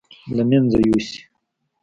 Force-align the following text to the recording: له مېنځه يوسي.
له 0.35 0.43
مېنځه 0.49 0.79
يوسي. 0.87 1.21